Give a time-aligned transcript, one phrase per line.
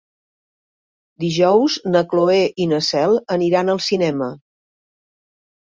[1.23, 4.31] Dijous na Cloè i na Cel aniran al cinema.